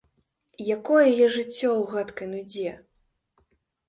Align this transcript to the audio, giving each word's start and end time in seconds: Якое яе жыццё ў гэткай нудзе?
Якое 0.75 1.01
яе 1.13 1.27
жыццё 1.35 1.69
ў 1.79 1.83
гэткай 1.91 2.27
нудзе? 2.31 2.73